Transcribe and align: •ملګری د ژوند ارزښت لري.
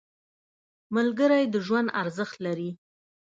•ملګری 0.95 1.43
د 1.53 1.55
ژوند 1.65 1.87
ارزښت 2.01 2.37
لري. 2.45 2.69